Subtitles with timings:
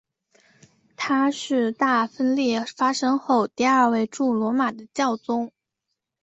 [0.95, 5.51] 他是大分裂发生后第二位驻罗马的教宗。